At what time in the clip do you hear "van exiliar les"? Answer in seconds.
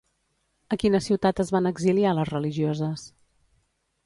1.57-2.33